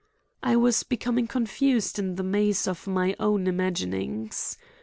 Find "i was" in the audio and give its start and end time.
0.41-0.81